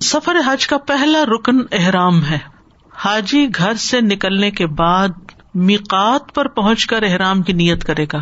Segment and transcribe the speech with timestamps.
[0.00, 2.38] سفر حج کا پہلا رکن احرام ہے۔
[2.94, 5.08] حاجی گھر سے نکلنے کے بعد
[5.54, 8.18] میقات پر پہنچ کر احرام کی نیت کرے گا۔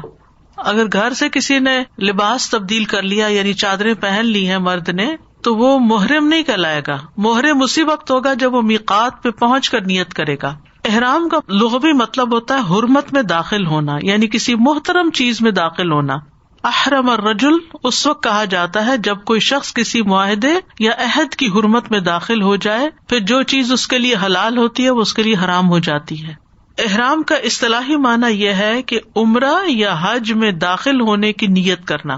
[0.57, 4.89] اگر گھر سے کسی نے لباس تبدیل کر لیا یعنی چادریں پہن لی ہیں مرد
[4.89, 9.31] نے، تو وہ محرم نہیں کہلائے گا۔ محرم اسی وقت ہوگا جب وہ میقات پہ
[9.31, 13.99] پہنچ کر نیت کرے گا۔ احرام کا لغوی مطلب ہوتا ہے حرمت میں داخل ہونا
[14.03, 16.17] یعنی کسی محترم چیز میں داخل ہونا۔
[16.65, 21.35] احرم اور رجول اس وقت کہا جاتا ہے جب کوئی شخص کسی معاہدے یا عہد
[21.35, 24.91] کی حرمت میں داخل ہو جائے، پھر جو چیز اس کے لیے حلال ہوتی ہے،
[24.91, 26.35] وہ اس کے لیے حرام ہو جاتی ہے۔
[26.79, 31.85] احرام کا اصطلاحی معنی یہ ہے کہ عمرہ یا حج میں داخل ہونے کی نیت
[31.85, 32.17] کرنا۔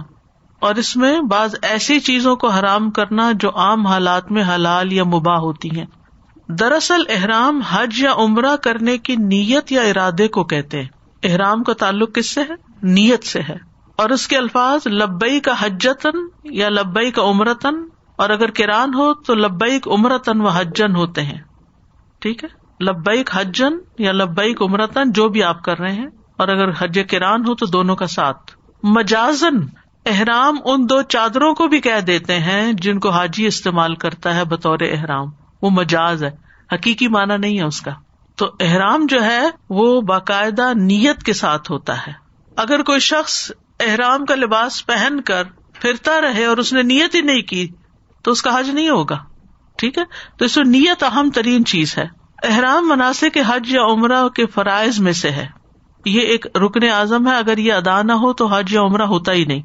[0.61, 5.05] اور اس میں بعض ایسی چیزوں کو حرام کرنا جو عام حالات میں حلال یا
[5.05, 5.87] مباح ہوتی ہیں۔
[6.49, 10.89] دراصل احرام حج یا عمرہ کرنے کی نیت یا ارادے کو کہتے ہیں۔
[11.23, 13.70] احرام کا تعلق کس سے ہے؟ نیت سے ہے۔
[14.01, 17.83] اور اس کے الفاظ لبئی کا حجتن یا لبئی کا عمرتن
[18.17, 21.39] اور اگر کران ہو تو لبئی عمرتن و حجن ہوتے ہیں۔
[22.19, 22.49] ٹھیک ہے؟
[22.85, 26.07] لبیک حجن یا لبیک عمرتن جو بھی آپ کر رہے ہیں،
[26.37, 28.51] اور اگر حج کران ہو تو دونوں کا ساتھ۔
[28.83, 29.57] مجازن
[30.07, 34.45] احرام ان دو چادروں کو بھی کہہ دیتے ہیں جن کو حاجی استعمال کرتا ہے
[34.45, 35.27] بطور احرام۔
[35.63, 36.31] وہ مجاز ہے،
[36.75, 37.91] حقیقی معنی نہیں ہے اس کا۔
[38.37, 39.41] تو احرام جو ہے،
[39.71, 42.13] وہ باقاعدہ نیت کے ساتھ ہوتا ہے۔
[42.57, 45.43] اگر کوئی شخص احرام کا لباس پہن کر
[45.73, 47.69] پھرتا رہے اور اس نے نیت ہی نہیں کی،
[48.23, 49.19] تو اس کا حج نہیں ہوگا۔
[49.79, 50.03] ٹھیک ہے؟
[50.39, 52.07] تو اس میں نیت اہم ترین چیز ہے۔
[52.43, 55.47] احرام مناسب کے حج یا عمرہ کے فرائض میں سے ہے۔
[56.05, 59.33] یہ ایک رکن اعظم ہے، اگر یہ ادا نہ ہو تو حج یا عمرہ ہوتا
[59.33, 59.63] ہی نہیں۔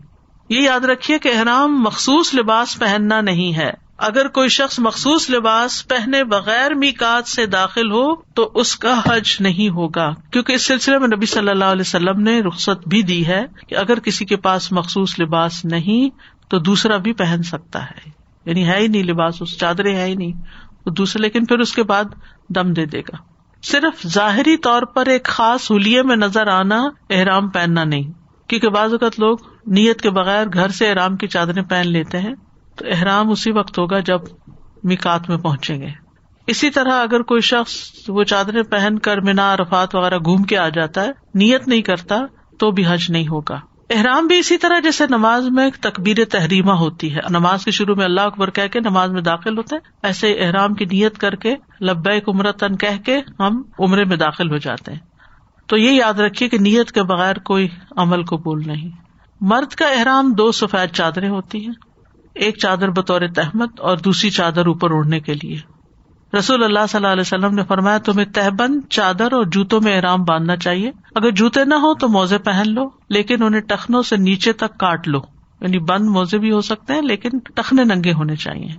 [0.50, 5.88] یہ یاد رکھیے کہ احرام مخصوص لباس پہننا نہیں ہے۔ اگر کوئی شخص مخصوص لباس
[5.88, 10.99] پہنے بغیر میکات سے داخل ہو تو اس کا حج نہیں ہوگا، کیونکہ اس سلسلے
[10.99, 14.35] میں نبی صلی اللہ علیہ وسلم نے رخصت بھی دی ہے کہ اگر کسی کے
[14.35, 16.09] پاس مخصوص لباس نہیں
[16.49, 18.09] تو دوسرا بھی پہن سکتا ہے۔
[18.45, 20.31] یعنی ہے ہی نہیں لباس، اس چادریں ہے ہی نہیں۔
[20.89, 22.03] دوسرے، لیکن پھر اس کے بعد
[22.49, 23.16] دم دے دے گا۔
[23.63, 28.11] صرف ظاہری طور پر ایک خاص ہولیے میں نظر آنا احرام پہننا نہیں،
[28.47, 32.34] کیونکہ بعض اوقات لوگ نیت کے بغیر گھر سے احرام کی چادریں پہن لیتے ہیں۔
[32.75, 34.19] تو احرام اسی وقت ہوگا جب
[34.84, 35.90] مکات میں پہنچیں گے۔
[36.47, 37.75] اسی طرح اگر کوئی شخص
[38.08, 42.16] وہ چادریں پہن کر مینا رفات وغیرہ گھوم کے آ جاتا ہے، نیت نہیں کرتا،
[42.59, 43.59] تو بھی حج نہیں ہوگا۔
[43.90, 48.06] احرام بھی اسی طرح جیسے نماز میں تقبیر تحریمہ ہوتی ہے۔ نماز کے شروع میں
[48.06, 51.56] اللہ اکبر کہہ کے نماز میں داخل ہوتے ہیں، ایسے احرام کی نیت کر کے
[51.81, 55.00] لب عمرتن کہہ کے ہم عمرے میں داخل ہو جاتے ہیں۔
[55.68, 58.90] تو یہ یاد رکھیے کہ نیت کے بغیر کوئی عمل قبول نہیں۔
[59.41, 61.74] مرد کا احرام دو سفید چادریں ہوتی ہیں۔
[62.35, 65.57] ایک چادر بطور تحمد اور دوسری چادر اوپر اڑنے کے لیے۔
[66.38, 70.23] رسول اللہ صلی اللہ علیہ وسلم نے فرمایا، تمہیں تہبند، چادر اور جوتوں میں احرام
[70.23, 74.53] باندھنا چاہیے۔ اگر جوتے نہ ہو تو موزے پہن لو، لیکن انہیں ٹخنوں سے نیچے
[74.53, 75.19] تک کاٹ لو۔
[75.62, 78.69] یعنی بند موزے بھی ہو سکتے ہیں، لیکن ٹخنے ننگے ہونے چاہیے۔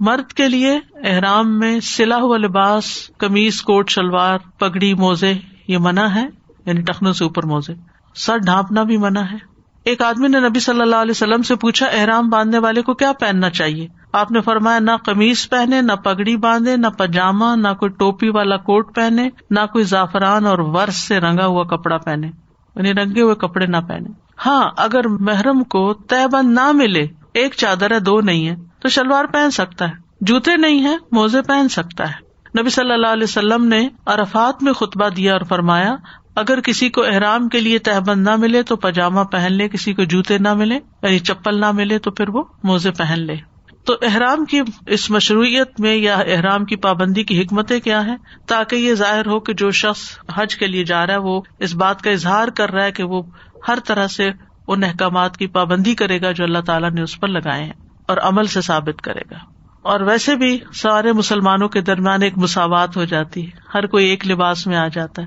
[0.00, 5.34] مرد کے لیے احرام میں سلا ہوا لباس کمیز کوٹ، شلوار، پگڑی، موزے،
[5.68, 6.26] یہ منع ہے
[6.66, 7.74] یعنی ٹخنوں سے اوپر موزے۔
[8.14, 9.55] سر ڈھانپنا بھی منع ہے۔
[9.86, 13.12] ایک آدمی نے نبی صلی اللہ علیہ وسلم سے پوچھا، احرام باندھنے والے کو کیا
[13.12, 17.90] پہننا چاہیے؟ آپ نے فرمایا، نہ قمیض پہنے، نہ پگڑی باندھے، نہ پاجامہ نہ کوئی
[17.90, 22.94] ٹوپی والا کوٹ پہنے، نہ کوئی زعفران اور ورس سے رنگا ہوا کپڑا پہنے یعنی
[22.94, 24.08] رنگے ہوئے کپڑے نہ پہنے۔
[24.46, 28.88] ہاں اگر محرم کو طے بند نہ ملے، ایک چادر ہے، دو نہیں ہے، تو
[28.88, 32.24] شلوار پہن سکتا ہے، جوتے نہیں ہے موزے پہن سکتا ہے۔
[32.60, 35.94] نبی صلی اللہ علیہ وسلم نے ارفات میں خطبہ دیا اور فرمایا
[36.36, 40.04] اگر کسی کو احرام کے لیے تہبند نہ ملے تو پاجامہ پہن لے، کسی کو
[40.04, 43.36] جوتے نہ ملے یعنی چپل نہ ملے تو پھر وہ موزے پہن لے۔
[43.84, 48.16] تو احرام کی اس مشروعیت میں یا احرام کی پابندی کی حکمتیں کیا ہے
[48.46, 51.74] تاکہ یہ ظاہر ہو کہ جو شخص حج کے لیے جا رہا ہے، وہ اس
[51.74, 53.22] بات کا اظہار کر رہا ہے کہ وہ
[53.68, 54.30] ہر طرح سے
[54.68, 57.72] ان احکامات کی پابندی کرے گا جو اللہ تعالیٰ نے اس پر لگائے ہیں
[58.08, 59.38] اور عمل سے ثابت کرے گا۔
[59.82, 64.26] اور ویسے بھی سارے مسلمانوں کے درمیان ایک مساوات ہو جاتی ہے۔ ہر کوئی ایک
[64.26, 65.26] لباس میں آ جاتا ہے۔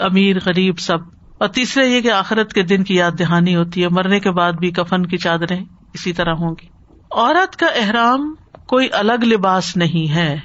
[0.00, 0.98] امیر غریب سب۔
[1.38, 4.52] اور تیسرے یہ کہ آخرت کے دن کی یاد دہانی ہوتی ہے، مرنے کے بعد
[4.52, 6.66] بھی کفن کی چادریں اسی طرح ہوں گی۔
[7.10, 8.34] عورت کا احرام
[8.66, 10.38] کوئی الگ لباس نہیں ہے۔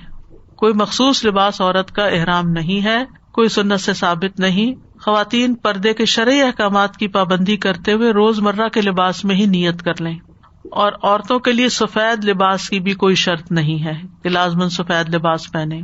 [0.55, 5.93] کوئی مخصوص لباس عورت کا احرام نہیں ہے، کوئی سنت سے ثابت نہیں۔ خواتین پردے
[5.93, 10.01] کے شرعی احکامات کی پابندی کرتے ہوئے روز مرہ کے لباس میں ہی نیت کر
[10.01, 10.17] لیں۔
[10.71, 13.93] اور عورتوں کے لیے سفید لباس کی بھی کوئی شرط نہیں ہے
[14.23, 15.81] کہ لازمن سفید لباس پہنے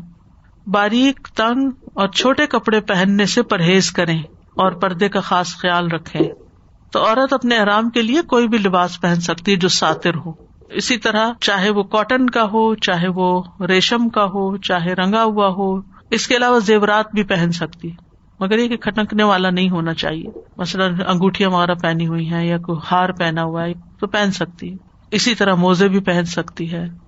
[0.68, 4.20] باریک تنگ اور چھوٹے کپڑے پہننے سے پرہیز کریں
[4.56, 6.20] اور پردے کا خاص خیال رکھے
[6.92, 10.32] تو عورت اپنے آرام کے لیے کوئی بھی لباس پہن سکتی ہے جو ساتر ہو۔
[10.70, 15.48] اسی طرح چاہے وہ کاٹن کا ہو، چاہے وہ ریشم کا ہو، چاہے رنگا ہوا
[15.48, 15.82] ہو،
[16.12, 17.92] اس کے علاوہ زیورات بھی پہن سکتی۔
[18.40, 22.58] مگر یہ کہ کھٹکنے والا نہیں ہونا چاہیے۔ مثلاً انگوٹیاں وغیرہ پہنی ہوئی ہیں یا
[22.58, 24.76] کوئی ہار پہنا ہوا ہے تو پہن سکتی۔
[25.12, 27.05] اسی طرح موزے بھی پہن سکتی ہے۔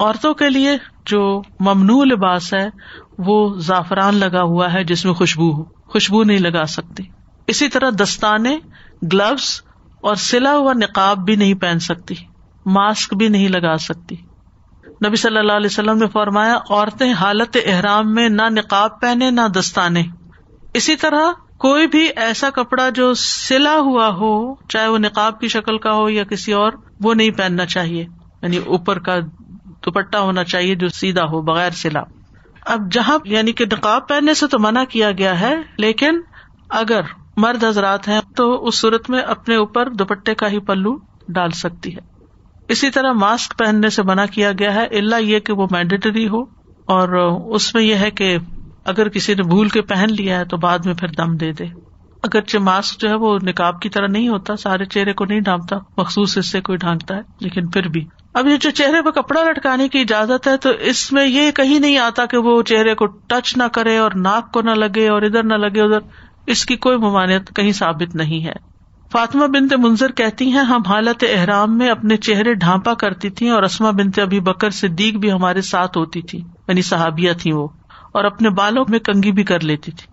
[0.00, 0.70] عورتوں کے لیے
[1.06, 2.68] جو ممنوع لباس ہے،
[3.18, 7.02] وہ زعفران لگا ہوا ہے جس میں خوشبو ہو۔ خوشبو نہیں لگا سکتی
[7.46, 8.58] اسی طرح دستانے
[9.12, 9.62] گلوز
[10.00, 12.14] اور سلا ہوا نقاب بھی نہیں پہن سکتی۔
[12.66, 14.16] ماسک بھی نہیں لگا سکتی۔
[15.06, 19.48] نبی صلی اللہ علیہ وسلم نے فرمایا، عورتیں حالت احرام میں نہ نقاب پہنے، نہ
[19.48, 20.02] دستانے۔
[20.74, 25.78] اسی طرح کوئی بھی ایسا کپڑا جو سلا ہوا ہو، چاہے وہ نقاب کی شکل
[25.78, 28.06] کا ہو یا کسی اور، وہ نہیں پہننا چاہیے۔
[28.42, 29.16] یعنی اوپر کا
[29.86, 32.02] دوپٹا ہونا چاہیے جو سیدھا ہو، بغیر سلا۔
[32.66, 36.20] اب جہاں یعنی کہ نقاب پہننے سے تو منع کیا گیا ہے، لیکن
[36.70, 37.00] اگر
[37.36, 40.96] مرد حضرات ہیں تو اس صورت میں اپنے اوپر دوپٹے کا ہی پلو
[41.28, 42.08] ڈال سکتی ہے۔
[42.68, 46.42] اسی طرح ماسک پہننے سے منع کیا گیا ہے اللہ یہ کہ وہ مینڈیٹری ہو،
[46.88, 47.08] اور
[47.54, 48.36] اس میں یہ ہے کہ
[48.84, 51.64] اگر کسی نے بھول کے پہن لیا ہے تو بعد میں پھر دم دے دے۔
[52.22, 55.76] اگرچہ ماسک جو ہے وہ نکاب کی طرح نہیں ہوتا، سارے چہرے کو نہیں ڈھانپتا،
[55.96, 58.04] مخصوص حصے کو ڈھانکتا ہے، لیکن پھر بھی۔
[58.34, 61.78] اب یہ جو چہرے پہ کپڑا لٹکانے کی اجازت ہے تو اس میں یہ کہیں
[61.78, 65.22] نہیں آتا کہ وہ چہرے کو ٹچ نہ کرے اور ناک کو نہ لگے اور
[65.22, 65.98] ادھر نہ لگے ادھر۔
[66.46, 68.52] اس کی کوئی ممانعت کہیں ثابت نہیں ہے۔
[69.12, 73.62] فاطمہ بنتے منظر کہتی ہیں، ہم حالت احرام میں اپنے چہرے ڈھانپا کرتی تھی اور
[73.62, 77.68] اسما بنتے ابھی بکر صدیق بھی ہمارے ساتھ ہوتی تھی یعنی صحابیہ تھی وہ۔
[78.12, 80.10] اور اپنے بالوں میں کنگی بھی کر لیتی تھی۔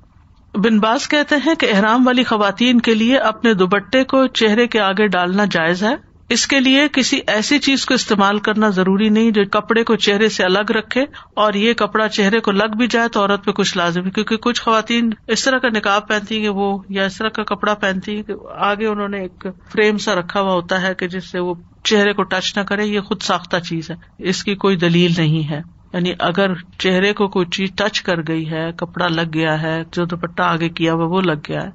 [0.59, 4.79] بن باز کہتے ہیں کہ احرام والی خواتین کے لیے اپنے دوبٹے کو چہرے کے
[4.79, 9.31] آگے ڈالنا جائز ہے۔ اس کے لیے کسی ایسی چیز کو استعمال کرنا ضروری نہیں
[9.31, 13.07] جو کپڑے کو چہرے سے الگ رکھے اور یہ کپڑا چہرے کو لگ بھی جائے
[13.07, 16.49] تو عورت پہ کچھ لازم ہے، کیونکہ کچھ خواتین اس طرح کا نکاب پہنتی کہ
[16.49, 20.41] وہ یا اس طرح کا کپڑا پہنتی کہ آگے انہوں نے ایک فریم سا رکھا
[20.41, 21.53] ہوا ہوتا ہے کہ جس سے وہ
[21.83, 25.49] چہرے کو ٹچ نہ کرے، یہ خود ساختہ چیز ہے۔ اس کی کوئی دلیل نہیں
[25.49, 25.61] ہے۔
[25.93, 30.05] یعنی اگر چہرے کو کوئی چیز ٹچ کر گئی ہے، کپڑا لگ گیا ہے، جو
[30.05, 31.69] دوپٹہ آگے کیا ہوا وہ لگ گیا ہے،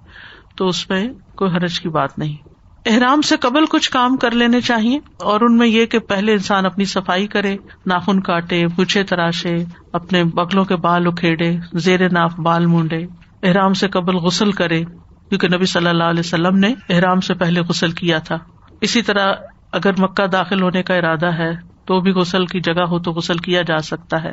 [0.57, 2.52] تو اس میں کوئی حرج کی بات نہیں۔
[2.87, 6.67] احرام سے قبل کچھ کام کر لینے چاہیے اور ان میں یہ کہ پہلے انسان
[6.67, 7.57] اپنی صفائی کرے،
[7.87, 9.57] ناخن کاٹے پوچھے تراشے،
[9.93, 13.07] اپنے بغلوں کے بال اکھیڑے، زیر ناف بال مونڈے،
[13.43, 14.85] احرام سے قبل غسل کرے،
[15.29, 18.39] کیونکہ نبی صلی اللہ علیہ وسلم نے احرام سے پہلے غسل کیا تھا۔
[18.81, 19.35] اسی طرح
[19.73, 23.37] اگر مکہ داخل ہونے کا ارادہ ہے تو بھی غسل کی جگہ ہو تو غسل
[23.37, 24.33] کیا جا سکتا ہے۔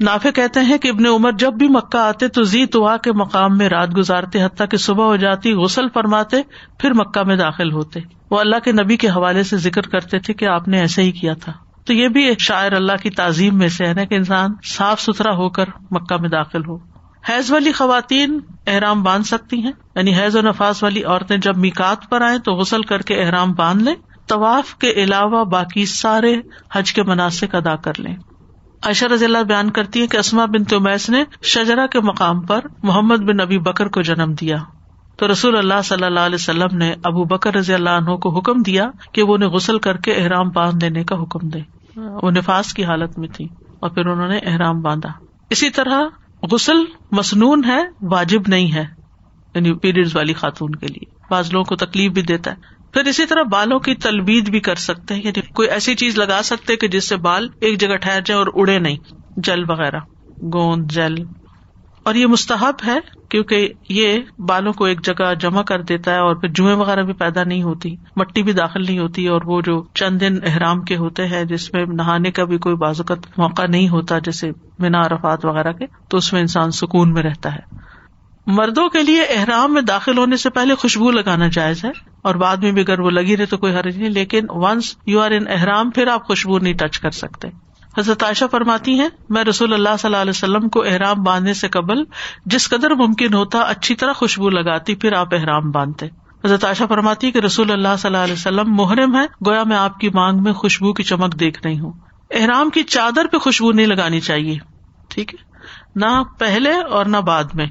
[0.00, 3.58] نافے کہتے ہیں کہ ابن عمر جب بھی مکہ آتے تو زی توا کے مقام
[3.58, 6.36] میں رات گزارتے، حتیٰ کہ صبح ہو جاتی، غسل فرماتے،
[6.78, 8.00] پھر مکہ میں داخل ہوتے۔
[8.30, 11.12] وہ اللہ کے نبی کے حوالے سے ذکر کرتے تھے کہ آپ نے ایسے ہی
[11.12, 11.52] کیا تھا۔
[11.86, 15.00] تو یہ بھی ایک شاعر اللہ کی تعظیم میں سے ہے نا کہ انسان صاف
[15.00, 16.76] ستھرا ہو کر مکہ میں داخل ہو۔
[17.28, 22.10] حیض والی خواتین احرام باندھ سکتی ہیں یعنی حیض و نفاس والی عورتیں جب میکات
[22.10, 23.94] پر آئے تو غسل کر کے احرام باندھ لیں۔
[24.30, 26.36] طواف کے علاوہ باقی سارے
[26.72, 28.16] حج کے مناسب ادا کر لیں۔
[28.82, 32.60] عائشہ رضی اللہ بیان کرتی ہے کہ اسما بن تمیس نے شجرا کے مقام پر
[32.82, 34.56] محمد بن ابی بکر کو جنم دیا۔
[35.16, 38.62] تو رسول اللہ صلی اللہ علیہ وسلم نے ابو بکر رضی اللہ عنہ کو حکم
[38.62, 41.58] دیا کہ وہ انہیں غسل کر کے احرام باندھ دینے کا حکم دے۔
[41.96, 43.48] وہ نفاس کی حالت میں تھی
[43.80, 45.08] اور پھر انہوں نے احرام باندھا۔
[45.50, 46.00] اسی طرح
[46.52, 48.84] غسل مصنون ہے، واجب نہیں ہے
[49.54, 53.26] یعنی پیریڈ والی خاتون کے لیے۔ بعض لوگوں کو تکلیف بھی دیتا ہے۔ پھر اسی
[53.26, 56.88] طرح بالوں کی تلبید بھی کر سکتے ہیں یعنی کوئی ایسی چیز لگا سکتے کہ
[56.88, 58.96] جس سے بال ایک جگہ ٹھہر جائے اور اڑے نہیں،
[59.36, 59.98] جل وغیرہ،
[60.52, 61.14] گوند، جل۔
[62.02, 62.98] اور یہ مستحب ہے
[63.28, 67.12] کیونکہ یہ بالوں کو ایک جگہ جمع کر دیتا ہے اور پھر جوئیں وغیرہ بھی
[67.12, 70.96] پیدا نہیں ہوتی، مٹی بھی داخل نہیں ہوتی اور وہ جو چند دن احرام کے
[70.96, 75.44] ہوتے ہیں، جس میں نہانے کا بھی کوئی بازوقت موقع نہیں ہوتا، جیسے مینا عرفات
[75.44, 77.89] وغیرہ کے، تو اس میں انسان سکون میں رہتا ہے۔
[78.50, 81.90] مردوں کے لیے احرام میں داخل ہونے سے پہلے خوشبو لگانا جائز ہے
[82.22, 85.20] اور بعد میں بھی اگر وہ لگی رہے تو کوئی حرج نہیں، لیکن ونس یو
[85.20, 87.48] آر ان احرام، پھر آپ خوشبو نہیں ٹچ کر سکتے۔
[87.98, 91.68] حضرت عائشہ فرماتی ہیں، میں رسول اللہ صلی اللہ علیہ وسلم کو احرام باندھنے سے
[91.68, 92.02] قبل
[92.46, 96.06] جس قدر ممکن ہوتا اچھی طرح خوشبو لگاتی، پھر آپ احرام باندھتے۔
[96.44, 99.98] حضرت عائشہ فرماتی کہ رسول اللہ صلی اللہ علیہ وسلم محرم ہے گویا میں آپ
[100.00, 101.92] کی مانگ میں خوشبو کی چمک دیکھ رہی ہوں۔
[102.30, 104.56] احرام کی چادر پہ خوشبو نہیں لگانی چاہیے،
[105.08, 105.48] ٹھیک ہے؟
[105.96, 107.66] نہ پہلے اور نہ بعد میں۔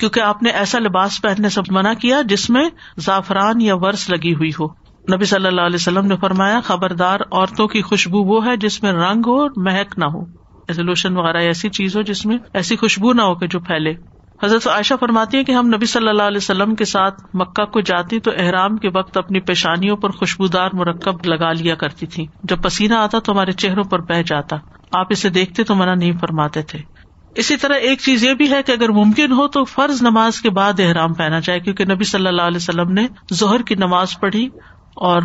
[0.00, 4.34] کیونکہ آپ نے ایسا لباس پہننے سے منع کیا جس میں زعفران یا ورس لگی
[4.34, 4.66] ہوئی ہو۔
[5.14, 8.92] نبی صلی اللہ علیہ وسلم نے فرمایا، خبردار، عورتوں کی خوشبو وہ ہے جس میں
[8.92, 10.20] رنگ ہو اور مہک نہ ہو۔
[10.68, 13.94] ایسے لوشن وغیرہ، ایسی چیز ہو جس میں ایسی خوشبو نہ ہو کہ جو پھیلے۔
[14.42, 17.80] حضرت عائشہ فرماتی ہے کہ ہم نبی صلی اللہ علیہ وسلم کے ساتھ مکہ کو
[17.80, 22.62] جاتی تو احرام کے وقت اپنی پیشانیوں پر خوشبودار مرکب لگا لیا کرتی تھی جب
[22.62, 24.56] پسینہ آتا تو ہمارے چہروں پر بہ جاتا۔
[24.92, 26.95] آپ اسے دیکھتے تو منع نہیں فرماتے تھے۔
[27.36, 30.50] اسی طرح ایک چیز یہ بھی ہے کہ اگر ممکن ہو تو فرض نماز کے
[30.50, 34.48] بعد احرام پہنا چاہے کیونکہ نبی صلی اللہ علیہ وسلم نے ظہر کی نماز پڑھی
[34.94, 35.22] اور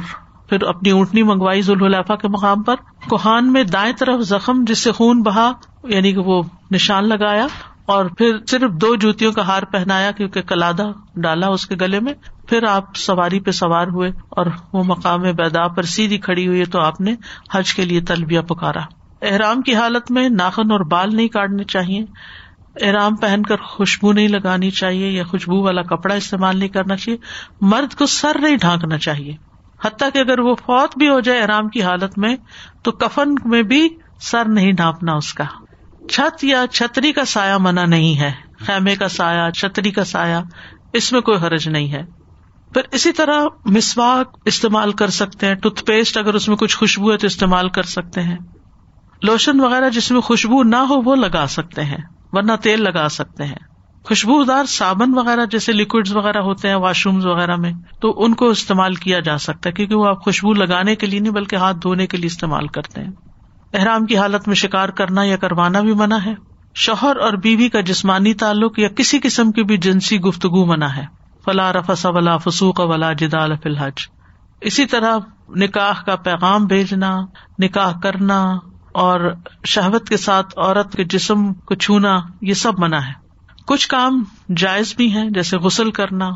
[0.50, 2.75] پھر اپنی اونٹنی منگوائی ذوالحفا کے مقام پر۔
[3.10, 5.51] کوہان میں دائیں طرف زخم جس سے خون بہا
[5.84, 7.48] یعنی کہ وہ نشان لگایا
[7.86, 12.13] اور پھر صرف دو جوتیوں کا ہار پہنایا کیونکہ کلادہ ڈالا اس کے گلے میں۔
[12.48, 16.80] پھر آپ سواری پہ سوار ہوئے اور وہ مقام بیدا پر سیدھی کھڑی ہوئی تو
[16.80, 17.15] آپ نے
[17.53, 22.06] حج کے لیے تلبیہ پکارا۔ احرام کی حالت میں ناخن اور بال نہیں کاٹنے چاہیے۔
[22.82, 27.18] احرام پہن کر خوشبو نہیں لگانی چاہیے یا خوشبو والا کپڑا استعمال نہیں کرنا چاہیے۔
[27.62, 29.36] مرد کو سر نہیں ڈھانکنا چاہیے۔
[29.86, 32.36] حتیٰ کہ اگر وہ فوت بھی ہو جائے احرام کی حالت میں،
[32.84, 35.44] تو کفن میں بھی سر نہیں ڈھانپنا اس کا۔
[36.10, 40.38] چھت یا چھتری کا سایہ منع نہیں ہے۔ خیمے کا سایہ، چھتری کا سایہ،
[40.94, 42.04] اس میں کوئی حرج نہیں ہے۔
[42.74, 47.12] پھر اسی طرح مسواک استعمال کر سکتے ہیں۔ ٹوتھ پیسٹ اگر اس میں کچھ خوشبو
[47.12, 48.38] ہے تو استعمال کر سکتے ہیں۔
[49.24, 51.98] لوشن وغیرہ جس میں خوشبو نہ ہو وہ لگا سکتے ہیں،
[52.32, 53.56] ورنہ تیل لگا سکتے ہیں۔
[54.04, 58.46] خوشبودار صابن وغیرہ جیسے لکوڈ وغیرہ ہوتے ہیں واش روم وغیرہ میں، تو ان کو
[58.50, 61.78] استعمال کیا جا سکتا ہے، کیونکہ وہ آپ خوشبو لگانے کے لیے نہیں، بلکہ ہاتھ
[61.84, 63.12] دھونے کے لیے استعمال کرتے ہیں۔
[63.74, 66.34] احرام کی حالت میں شکار کرنا یا کروانا بھی منع ہے۔
[66.75, 71.06] شوہر اور بیوی کا جسمانی تعلق یا کسی قسم کی بھی جنسی گفتگو منع ہے۔
[71.46, 74.08] فلا رفس ولا فسوق ولا جدال فی الحج۔
[74.62, 75.18] اسی طرح
[75.50, 77.20] نکاح کا پیغام بھیجنا،
[77.60, 78.54] نکاح کرنا
[78.93, 79.33] اور
[79.65, 83.13] شہوت کے ساتھ عورت کے جسم کو چھونا، یہ سب منع ہے۔
[83.67, 84.24] کچھ کام
[84.55, 86.29] جائز بھی ہیں، جیسے غسل کرنا،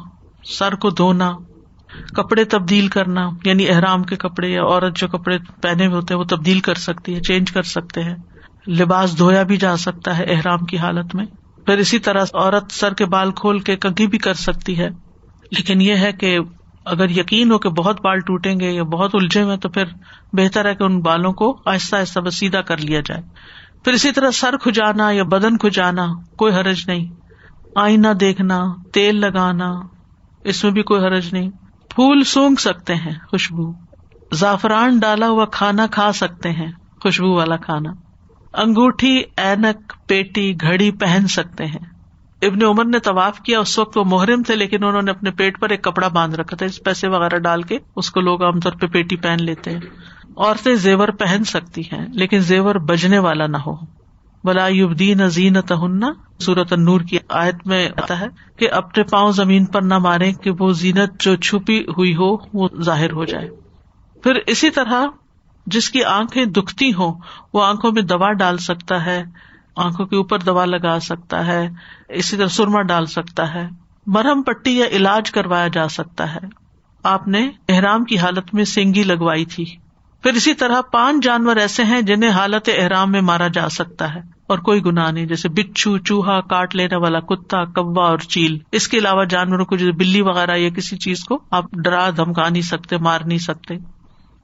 [0.44, 1.34] سر کو دھونا،
[2.16, 6.20] کپڑے تبدیل کرنا یعنی احرام کے کپڑے یا عورت جو کپڑے پہنے ہوئے ہوتے ہیں،
[6.20, 8.16] وہ تبدیل کر سکتی ہے چینج کر سکتے ہیں۔
[8.68, 11.26] لباس دھویا بھی جا سکتا ہے احرام کی حالت میں۔
[11.66, 14.90] پھر اسی طرح عورت سر کے بال کھول کے کنگھی بھی کر سکتی ہے۔
[15.52, 16.40] لیکن یہ ہے کہ
[16.86, 19.84] اگر یقین ہو کہ بہت بال ٹوٹیں گے یا بہت الجھے ہوئے تو پھر
[20.34, 23.22] بہتر ہے کہ ان بالوں کو آہستہ آہستہ بس سیدھا کر لیا جائے۔
[23.84, 27.14] پھر اسی طرح سر کھجانا یا بدن کھجانا، کوئی حرج نہیں۔
[27.76, 29.74] آئینہ دیکھنا، تیل لگانا،
[30.44, 31.50] اس میں بھی کوئی حرج نہیں۔
[31.90, 33.74] پھول سونگ سکتے ہیں، خوشبو۔
[34.34, 37.90] زعفران ڈالا ہوا کھانا کھا سکتے ہیں، خوشبو والا کھانا۔
[38.54, 41.95] انگوٹھی، اینک، پیٹی، گھڑی پہن سکتے ہیں۔
[42.42, 45.60] ابن عمر نے طواف کیا، اس وقت وہ محرم تھے، لیکن انہوں نے اپنے پیٹ
[45.60, 48.60] پر ایک کپڑا باندھ رکھا تھا، اس پیسے وغیرہ ڈال کے اس کو لوگ عام
[48.60, 49.80] طور پہ پیٹی پہن لیتے ہیں۔
[50.38, 53.76] عورتیں زیور پہن سکتی ہیں، لیکن زیور بجنے والا نہ ہو۔
[54.44, 58.26] بلا یبدین تہنا سورت النور کی آیت میں آتا ہے
[58.58, 62.70] کہ اپنے پاؤں زمین پر نہ مارے کہ وہ زینت جو چھپی ہوئی ہو، وہ
[62.82, 63.50] ظاہر ہو جائے۔
[64.24, 65.06] پھر اسی طرح
[65.66, 67.14] جس کی آنکھیں دکھتی ہوں،
[67.54, 69.24] وہ آنکھوں میں دوا ڈال سکتا ہے۔
[69.76, 71.70] آنکھوں کے اوپر دوا لگا سکتا ہے،
[72.10, 73.70] اسی طرح سرما ڈال سکتا ہے،
[74.08, 76.40] مرہم پٹی یا علاج کروایا جا سکتا ہے۔
[77.04, 79.66] آپ نے احرام کی حالت میں سینگی لگوائی تھی۔
[80.24, 84.20] پھر اسی طرح پانچ جانور ایسے ہیں جنہیں حالت احرام میں مارا جا سکتا ہے۔
[84.48, 88.88] اور کوئی گنا نہیں، جیسے بچھو، چوہا، کاٹ لینے والا کتا، کوا اور چیل۔ اس
[88.88, 92.62] کے علاوہ جانوروں کو جیسے بلی وغیرہ یا کسی چیز کو آپ ڈرا، دھمکا نہیں
[92.62, 93.74] سکتے، مار نہیں سکتے۔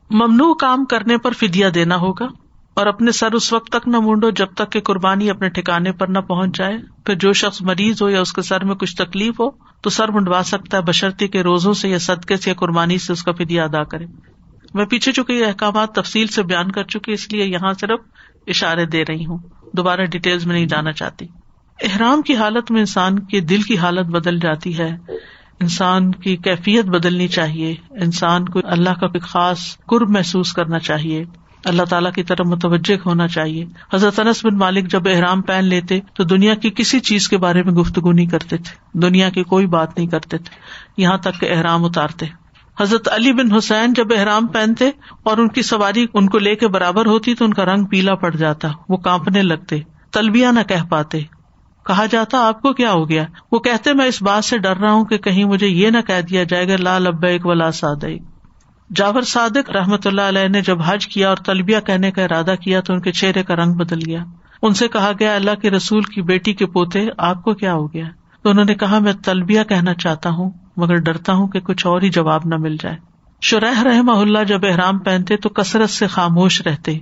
[0.10, 2.28] ممنوع کام کرنے پر فدیا دینا ہوگا۔
[2.76, 6.08] اور اپنے سر اس وقت تک نہ مونڈو جب تک کہ قربانی اپنے ٹھکانے پر
[6.08, 9.40] نہ پہنچ جائے۔ پھر جو شخص مریض ہو یا اس کے سر میں کچھ تکلیف
[9.40, 9.50] ہو،
[9.82, 13.14] تو سر منڈوا سکتا ہے بشرتی کے روزوں سے یا صدقے سے یا قربانی سے
[13.14, 14.06] اس کا فدیا ادا کرے۔
[14.74, 18.00] میں پیچھے چکی یہ احکامات تفصیل سے بیان کر چکی اس لیے یہاں صرف
[18.48, 19.38] اشارے دے رہی ہوں۔
[19.74, 21.28] دوبارہ ڈیٹیل میں نہیں جانا چاہتی۔
[21.84, 24.98] احرام کی حالت میں انسان کے دل کی حالت بدل جاتی ہے۔
[25.60, 31.24] انسان کی کیفیت بدلنی چاہیے۔ انسان کو اللہ کا کوئی خاص قرب محسوس کرنا چاہیے۔
[31.66, 36.00] اللہ تعالیٰ کی طرف متوجہ ہونا چاہیے۔ حضرت انس بن مالک جب احرام پہن لیتے
[36.14, 39.68] تو دنیا کی کسی چیز کے بارے میں گفتگو نہیں کرتے تھے۔ دنیا کی کوئی
[39.68, 40.56] بات نہیں کرتے تھے۔
[40.98, 42.26] یہاں تک کہ احرام اتارتے۔
[42.80, 44.90] حضرت علی بن حسین جب احرام پہنتے
[45.24, 48.16] اور ان کی سواری ان کو لے کے برابر ہوتی تو ان کا رنگ پیلا
[48.16, 49.80] پڑ جاتا، وہ کانپنے لگتے
[50.12, 51.20] تلبیا نہ کہہ پاتے۔
[51.86, 54.92] کہا جاتا، آپ کو کیا ہو گیا؟ وہ کہتے، میں اس بات سے ڈر رہا
[54.92, 58.04] ہوں کہ کہیں مجھے یہ نہ کہہ دیا جائے گا لال ابیک ولا ساد
[58.96, 62.82] جاور صادق رحمت اللہ علیہ نے جب حج کیا اور تلبیہ کہنے کا ارادہ کیا
[62.82, 64.24] تو ان کے چہرے کا رنگ بدل گیا۔
[64.62, 67.94] ان سے کہا گیا، اللہ کے رسول کی بیٹی کے پوتے، آپ کو کیا ہو
[67.94, 68.06] گیا؟
[68.44, 72.02] تو انہوں نے کہا، میں تلبیہ کہنا چاہتا ہوں، مگر ڈرتا ہوں کہ کچھ اور
[72.02, 72.96] ہی جواب نہ مل جائے۔
[73.42, 76.98] شرح رحم اللہ جب احرام پہنتے تو کثرت سے خاموش رہتے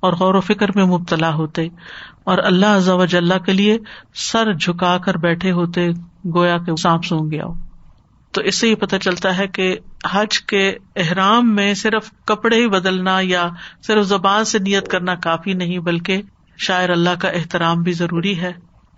[0.00, 1.68] اور غور و فکر میں مبتلا ہوتے
[2.24, 3.78] اور اللہ وجل کے لیے
[4.14, 5.88] سر جھکا کر بیٹھے ہوتے،
[6.34, 7.67] گویا کے سانپ سونگ گیا ہو۔
[8.38, 9.78] تو اس سے یہ پتہ چلتا ہے کہ
[10.10, 13.48] حج کے احرام میں صرف کپڑے ہی بدلنا یا
[13.86, 16.22] صرف زبان سے نیت کرنا کافی نہیں، بلکہ
[16.58, 18.48] شاعر اللہ کا احترام بھی ضروری ہے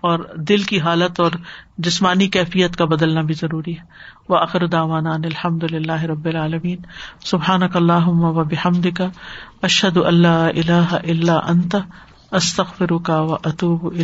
[0.01, 1.31] اور دل کی حالت اور
[1.79, 3.85] جسمانی کیفیت کا بدلنا بھی ضروری ہے۔
[4.29, 6.79] وہ اخر داوان الحمد اللہ رب العالمین۔
[7.25, 9.07] سبحان اللہ و بحمد کا
[9.63, 11.77] اشد اللہ اللہ اللہ انت۔
[12.33, 13.95] استخر کا و اطوب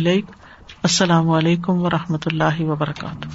[0.83, 3.27] السلام علیکم و رحمۃ اللہ وبرکاتہ۔